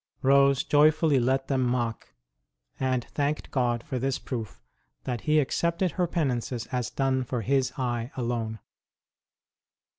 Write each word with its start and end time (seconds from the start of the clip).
Rose 0.23 0.63
joyfully 0.63 1.19
let 1.19 1.47
them 1.47 1.61
mock, 1.61 2.15
and 2.79 3.05
thanked 3.05 3.51
God 3.51 3.83
for 3.83 3.99
this 3.99 4.17
proof 4.17 4.59
that 5.03 5.21
He 5.21 5.37
accepted 5.39 5.91
her 5.91 6.07
penances 6.07 6.65
as 6.71 6.89
done 6.89 7.23
for 7.23 7.41
His 7.41 7.71
eye 7.77 8.09
alone. 8.17 8.57